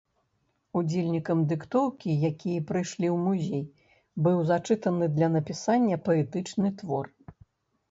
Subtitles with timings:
[0.79, 3.63] Удзельнікам дыктоўкі, якія прыйшлі ў музей,
[4.29, 7.05] быў зачытаны для напісання паэтычны твор.